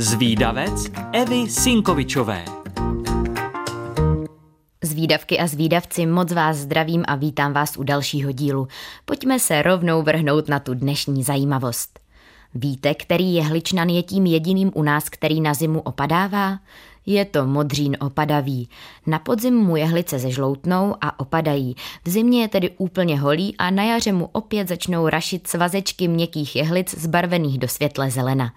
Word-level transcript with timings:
Zvídavec 0.00 0.90
Evy 1.12 1.50
Sinkovičové. 1.50 2.44
Zvídavky 4.82 5.38
a 5.38 5.46
zvídavci, 5.46 6.06
moc 6.06 6.32
vás 6.32 6.56
zdravím 6.56 7.04
a 7.08 7.14
vítám 7.14 7.52
vás 7.52 7.76
u 7.76 7.82
dalšího 7.82 8.32
dílu. 8.32 8.68
Pojďme 9.04 9.38
se 9.38 9.62
rovnou 9.62 10.02
vrhnout 10.02 10.48
na 10.48 10.58
tu 10.58 10.74
dnešní 10.74 11.22
zajímavost. 11.22 12.00
Víte, 12.54 12.94
který 12.94 13.34
jehličnan 13.34 13.88
je 13.88 14.02
tím 14.02 14.26
jediným 14.26 14.70
u 14.74 14.82
nás, 14.82 15.08
který 15.08 15.40
na 15.40 15.54
zimu 15.54 15.80
opadává? 15.80 16.58
Je 17.06 17.24
to 17.24 17.46
modřín 17.46 17.96
opadavý. 18.00 18.68
Na 19.06 19.18
podzim 19.18 19.54
mu 19.54 19.76
jehlice 19.76 20.18
zežloutnou 20.18 20.94
a 21.00 21.20
opadají. 21.20 21.74
V 22.04 22.08
zimě 22.08 22.42
je 22.42 22.48
tedy 22.48 22.70
úplně 22.70 23.20
holý 23.20 23.56
a 23.56 23.70
na 23.70 23.82
jaře 23.84 24.12
mu 24.12 24.28
opět 24.32 24.68
začnou 24.68 25.08
rašit 25.08 25.46
svazečky 25.46 26.08
měkkých 26.08 26.56
jehlic 26.56 26.94
zbarvených 26.98 27.58
do 27.58 27.68
světle 27.68 28.10
zelena. 28.10 28.52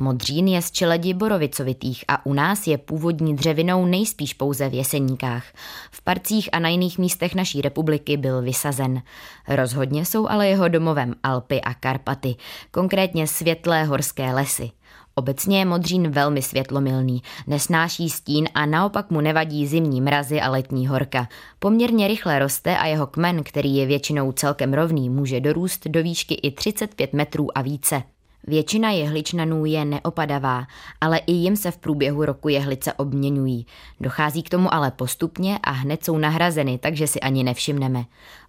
Modřín 0.00 0.48
je 0.48 0.62
z 0.62 0.70
čeledi 0.70 1.14
borovicovitých 1.14 2.04
a 2.08 2.26
u 2.26 2.32
nás 2.32 2.66
je 2.66 2.78
původní 2.78 3.36
dřevinou 3.36 3.86
nejspíš 3.86 4.34
pouze 4.34 4.68
v 4.68 4.74
jeseníkách. 4.74 5.44
V 5.90 6.02
parcích 6.02 6.48
a 6.52 6.58
na 6.58 6.68
jiných 6.68 6.98
místech 6.98 7.34
naší 7.34 7.62
republiky 7.62 8.16
byl 8.16 8.42
vysazen. 8.42 9.02
Rozhodně 9.48 10.04
jsou 10.04 10.28
ale 10.28 10.48
jeho 10.48 10.68
domovem 10.68 11.14
Alpy 11.22 11.60
a 11.60 11.74
Karpaty, 11.74 12.36
konkrétně 12.70 13.26
světlé 13.26 13.84
horské 13.84 14.34
lesy. 14.34 14.70
Obecně 15.14 15.58
je 15.58 15.64
modřín 15.64 16.10
velmi 16.10 16.42
světlomilný, 16.42 17.22
nesnáší 17.46 18.10
stín 18.10 18.48
a 18.54 18.66
naopak 18.66 19.10
mu 19.10 19.20
nevadí 19.20 19.66
zimní 19.66 20.00
mrazy 20.00 20.40
a 20.40 20.50
letní 20.50 20.86
horka. 20.86 21.28
Poměrně 21.58 22.08
rychle 22.08 22.38
roste 22.38 22.78
a 22.78 22.86
jeho 22.86 23.06
kmen, 23.06 23.42
který 23.42 23.76
je 23.76 23.86
většinou 23.86 24.32
celkem 24.32 24.74
rovný, 24.74 25.10
může 25.10 25.40
dorůst 25.40 25.86
do 25.86 26.02
výšky 26.02 26.34
i 26.34 26.50
35 26.50 27.12
metrů 27.12 27.58
a 27.58 27.62
více. 27.62 28.02
Většina 28.46 28.90
jehličnanů 28.90 29.64
je 29.64 29.84
neopadavá, 29.84 30.66
ale 31.00 31.18
i 31.18 31.32
jim 31.32 31.56
se 31.56 31.70
v 31.70 31.76
průběhu 31.76 32.24
roku 32.24 32.48
jehlice 32.48 32.92
obměňují. 32.92 33.66
Dochází 34.00 34.42
k 34.42 34.50
tomu 34.50 34.74
ale 34.74 34.90
postupně 34.90 35.58
a 35.62 35.70
hned 35.70 36.04
jsou 36.04 36.18
nahrazeny, 36.18 36.78
takže 36.78 37.06
si 37.06 37.20
ani 37.20 37.44
nevšimneme. 37.44 38.04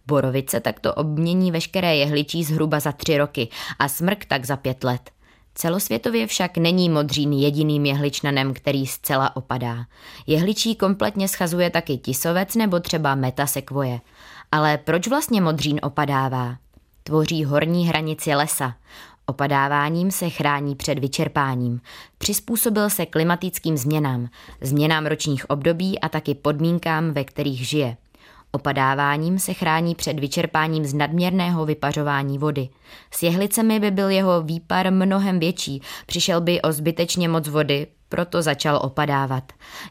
Borovice 0.07 0.59
takto 0.59 0.93
obmění 0.93 1.51
veškeré 1.51 1.95
jehličí 1.95 2.43
zhruba 2.43 2.79
za 2.79 2.91
tři 2.91 3.17
roky 3.17 3.47
a 3.79 3.87
smrk 3.87 4.25
tak 4.25 4.45
za 4.45 4.57
pět 4.57 4.83
let. 4.83 5.11
Celosvětově 5.55 6.27
však 6.27 6.57
není 6.57 6.89
modřín 6.89 7.33
jediným 7.33 7.85
jehličnanem, 7.85 8.53
který 8.53 8.87
zcela 8.87 9.35
opadá. 9.35 9.85
Jehličí 10.27 10.75
kompletně 10.75 11.27
schazuje 11.27 11.69
taky 11.69 11.97
tisovec 11.97 12.55
nebo 12.55 12.79
třeba 12.79 13.15
metasekvoje. 13.15 14.01
Ale 14.51 14.77
proč 14.77 15.07
vlastně 15.07 15.41
modřín 15.41 15.79
opadává? 15.83 16.55
Tvoří 17.03 17.45
horní 17.45 17.87
hranici 17.87 18.35
lesa. 18.35 18.75
Opadáváním 19.25 20.11
se 20.11 20.29
chrání 20.29 20.75
před 20.75 20.99
vyčerpáním. 20.99 21.81
Přizpůsobil 22.17 22.89
se 22.89 23.05
klimatickým 23.05 23.77
změnám, 23.77 24.27
změnám 24.61 25.05
ročních 25.05 25.49
období 25.49 25.99
a 25.99 26.09
taky 26.09 26.35
podmínkám, 26.35 27.11
ve 27.11 27.23
kterých 27.23 27.67
žije. 27.67 27.97
Opadáváním 28.51 29.39
se 29.39 29.53
chrání 29.53 29.95
před 29.95 30.19
vyčerpáním 30.19 30.85
z 30.85 30.93
nadměrného 30.93 31.65
vypařování 31.65 32.37
vody. 32.37 32.69
S 33.11 33.23
jehlicemi 33.23 33.79
by 33.79 33.91
byl 33.91 34.09
jeho 34.09 34.41
výpar 34.41 34.91
mnohem 34.91 35.39
větší, 35.39 35.81
přišel 36.05 36.41
by 36.41 36.61
o 36.61 36.71
zbytečně 36.71 37.29
moc 37.29 37.47
vody, 37.47 37.87
proto 38.11 38.41
začal 38.41 38.79
opadávat. 38.83 39.43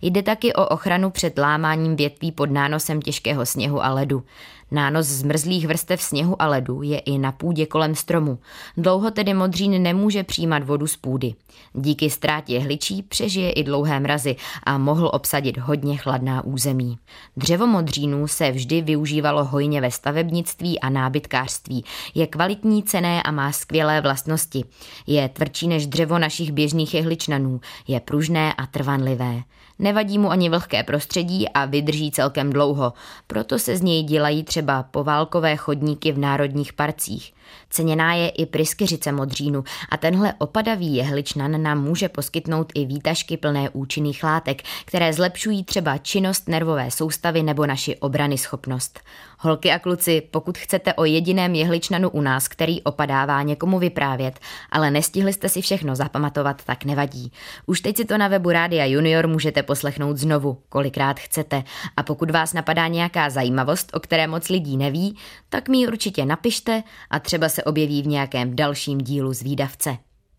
Jde 0.03 0.23
taky 0.23 0.53
o 0.53 0.69
ochranu 0.69 1.11
před 1.11 1.39
lámáním 1.39 1.97
větví 1.97 2.33
pod 2.33 2.51
nánosem 2.51 3.03
těžkého 3.03 3.47
sněhu 3.47 3.85
a 3.85 3.89
ledu. 3.93 4.23
Nános 4.71 5.07
zmrzlých 5.07 5.67
vrstev 5.67 6.03
sněhu 6.03 6.43
a 6.43 6.47
ledu 6.47 6.83
je 6.83 6.99
i 6.99 7.19
na 7.19 7.33
půdě 7.33 7.67
kolem 7.67 7.95
stromu. 7.95 8.39
Dlouho 8.77 9.11
tedy 9.11 9.35
modřín 9.35 9.83
nemůže 9.83 10.23
přijímat 10.23 10.65
vodu 10.65 10.87
z 10.87 10.97
půdy. 10.97 11.35
Díky 11.75 12.11
ztrátě 12.11 12.61
hličí 12.61 13.03
přežije 13.03 13.53
i 13.53 13.65
dlouhé 13.65 14.01
mrazy 14.01 14.37
a 14.63 14.79
mohl 14.79 15.11
obsadit 15.13 15.59
hodně 15.59 15.97
chladná 15.97 16.45
území. 16.45 16.99
Dřevo 17.37 17.67
modřínů 17.67 18.29
se 18.29 18.51
vždy 18.51 18.83
využívalo 18.83 19.45
hojně 19.45 19.81
ve 19.81 19.91
stavebnictví 19.91 20.81
a 20.81 20.91
nábytkářství. 20.91 21.85
Je 22.15 22.27
kvalitní, 22.27 22.83
cené 22.83 23.23
a 23.23 23.31
má 23.31 23.53
skvělé 23.53 24.01
vlastnosti. 24.01 24.65
Je 25.07 25.29
tvrdší 25.29 25.69
než 25.69 25.87
dřevo 25.87 26.19
našich 26.19 26.53
běžných 26.53 26.95
jehličnanů, 26.95 27.61
je 27.89 28.01
pružné 28.11 28.53
a 28.53 28.67
trvanlivé. 28.67 29.43
Nevadí 29.79 30.19
mu 30.19 30.31
ani 30.31 30.51
vlhké 30.51 30.83
prostředí 30.83 31.49
a 31.49 31.65
vydrží 31.65 32.11
celkem 32.11 32.53
dlouho, 32.53 32.93
proto 33.27 33.59
se 33.59 33.77
z 33.77 33.83
něj 33.83 34.03
dělají 34.03 34.45
třeba 34.45 34.83
poválkové 34.83 35.57
chodníky 35.57 36.13
v 36.13 36.19
národních 36.19 36.73
parcích. 36.73 37.33
Ceněná 37.71 38.15
je 38.15 38.29
i 38.29 38.47
pryskyřice 38.47 39.13
modřínu 39.13 39.65
a 39.91 39.97
tenhle 39.97 40.35
opadavý 40.39 40.95
jehličnan 40.95 41.63
nám 41.63 41.83
může 41.83 42.09
poskytnout 42.09 42.73
i 42.75 42.85
výtažky 42.85 43.37
plné 43.37 43.71
účinných 43.71 44.25
látek, 44.25 44.63
které 44.85 45.13
zlepšují 45.13 45.65
třeba 45.65 45.99
činnost 45.99 46.49
nervové 46.49 46.91
soustavy 46.91 47.43
nebo 47.43 47.67
naši 47.67 47.97
obrany 47.97 48.39
schopnost. 48.39 49.01
Holky 49.43 49.73
a 49.73 49.79
kluci, 49.79 50.23
pokud 50.31 50.59
chcete 50.59 50.95
o 50.95 51.05
jediném 51.05 51.55
jehličnanu 51.55 52.11
u 52.11 52.21
nás, 52.21 52.49
který 52.49 52.83
opadává 52.83 53.43
někomu 53.43 53.79
vyprávět, 53.79 54.41
ale 54.71 54.91
nestihli 54.91 55.33
jste 55.33 55.49
si 55.49 55.63
všechno 55.63 55.97
zapamatovat, 55.97 56.65
tak 56.65 56.85
nevadí. 56.85 57.33
Už 57.67 57.81
teď 57.81 57.97
si 57.97 58.05
to 58.05 58.19
na 58.19 58.29
webu 58.29 58.51
Rádia 58.51 58.85
Junior 58.85 59.27
můžete 59.27 59.63
poslechnout 59.63 60.17
znovu, 60.17 60.59
kolikrát 60.69 61.21
chcete. 61.21 61.65
A 61.97 62.03
pokud 62.03 62.31
vás 62.31 62.53
napadá 62.53 62.87
nějaká 62.87 63.31
zajímavost, 63.31 63.91
o 63.95 64.01
které 64.01 64.27
moc 64.27 64.49
lidí 64.49 64.77
neví, 64.77 65.17
tak 65.49 65.69
mi 65.69 65.89
určitě 65.89 66.25
napište 66.25 66.83
a 67.11 67.19
třeba 67.19 67.40
se 67.49 67.65
objeví 67.65 68.03
v 68.03 68.07
nějakém 68.07 68.57
dalším 68.57 68.99
dílu 68.99 69.33
z 69.33 69.43
výdavce. 69.43 69.97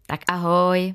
Tak 0.07 0.19
ahoj! 0.27 0.93